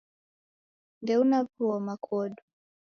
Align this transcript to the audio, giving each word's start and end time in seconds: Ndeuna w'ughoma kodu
Ndeuna 1.01 1.37
w'ughoma 1.45 1.93
kodu 2.05 2.41